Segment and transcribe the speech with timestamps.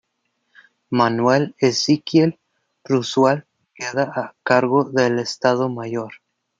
[0.89, 2.39] Manuel Ezequiel
[2.83, 6.11] Bruzual queda a cargo del Estado Mayor.